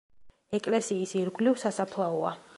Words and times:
ეკლესიის 0.59 1.13
ირგვლივ 1.21 1.63
სასაფლაოა. 1.67 2.35